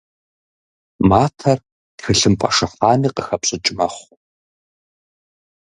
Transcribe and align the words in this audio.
Матэр 1.09 1.59
тхылъымпӏэ 1.97 2.49
шыхьами 2.55 3.09
къыхэпщӏыкӏ 3.15 3.69
мэхъур. 3.77 4.17